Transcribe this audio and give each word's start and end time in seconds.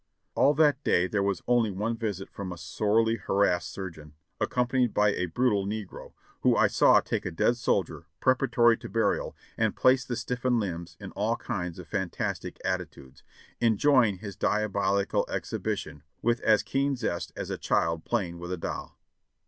All 0.33 0.55
that 0.55 0.83
day 0.83 1.05
there 1.05 1.21
was 1.21 1.43
only 1.47 1.69
one 1.69 1.95
visit 1.95 2.27
from 2.27 2.51
a 2.51 2.57
sorely 2.57 3.17
harassed 3.17 3.71
surgeon, 3.71 4.15
accompanied 4.39 4.95
by 4.95 5.09
a 5.09 5.27
brutal 5.27 5.67
negro, 5.67 6.13
who 6.41 6.55
I 6.57 6.65
saw 6.65 6.99
take 7.01 7.23
a 7.23 7.29
dead 7.29 7.55
soldier, 7.55 8.07
preparatory 8.19 8.77
to 8.77 8.89
burial, 8.89 9.35
and 9.59 9.75
place 9.75 10.03
the 10.03 10.15
stiffened 10.15 10.59
limbs 10.59 10.97
in 10.99 11.11
all 11.11 11.35
kinds 11.35 11.77
of 11.77 11.87
fantastic 11.87 12.57
attitudes, 12.65 13.21
enjoying 13.59 14.17
his 14.17 14.35
diabolical 14.35 15.23
exhibition 15.29 16.01
with 16.23 16.39
as 16.39 16.63
keen 16.63 16.95
zest 16.95 17.31
as 17.35 17.51
a 17.51 17.59
child 17.59 18.03
playing 18.03 18.39
with 18.39 18.51
a 18.51 18.57
doll. 18.57 18.97